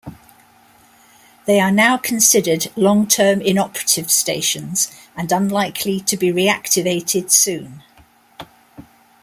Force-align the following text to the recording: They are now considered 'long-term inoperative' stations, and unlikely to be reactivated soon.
They 1.45 1.59
are 1.59 1.69
now 1.71 1.95
considered 1.95 2.71
'long-term 2.75 3.39
inoperative' 3.39 4.09
stations, 4.09 4.89
and 5.15 5.31
unlikely 5.31 5.99
to 5.99 6.17
be 6.17 6.31
reactivated 6.33 7.29
soon. 7.29 7.83